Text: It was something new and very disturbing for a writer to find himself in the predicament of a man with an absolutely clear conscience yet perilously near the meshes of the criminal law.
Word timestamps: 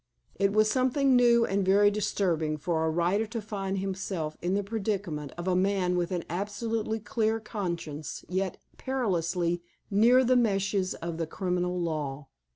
It 0.33 0.51
was 0.51 0.67
something 0.67 1.15
new 1.15 1.45
and 1.45 1.63
very 1.63 1.91
disturbing 1.91 2.57
for 2.57 2.83
a 2.83 2.89
writer 2.89 3.27
to 3.27 3.39
find 3.39 3.77
himself 3.77 4.35
in 4.41 4.55
the 4.55 4.63
predicament 4.63 5.31
of 5.37 5.47
a 5.47 5.55
man 5.55 5.95
with 5.95 6.09
an 6.11 6.23
absolutely 6.27 6.97
clear 6.99 7.39
conscience 7.39 8.25
yet 8.27 8.57
perilously 8.77 9.61
near 9.91 10.23
the 10.23 10.35
meshes 10.35 10.95
of 10.95 11.17
the 11.19 11.27
criminal 11.27 11.79
law. 11.79 12.29